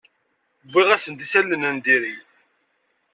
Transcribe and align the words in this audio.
Wwiɣ-asen-d 0.71 1.19
isalan 1.25 1.63
n 1.75 1.77
diri. 1.85 2.15